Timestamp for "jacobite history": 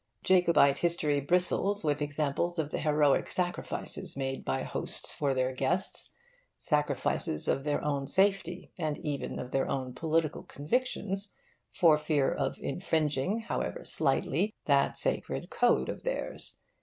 0.23-1.19